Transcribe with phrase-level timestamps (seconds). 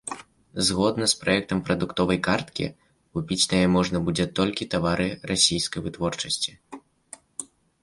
[0.69, 2.65] Згодна з праектам прадуктовай карткі,
[3.19, 6.51] купіць на яе можна будзе толькі тавары расійскай вытворчасці.